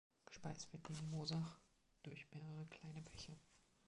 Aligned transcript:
Gespeist 0.25 0.73
wird 0.73 0.87
die 0.87 0.99
Moosach 1.11 1.59
durch 2.01 2.25
mehrere 2.33 2.65
kleinere 2.65 3.03
Bäche. 3.03 3.37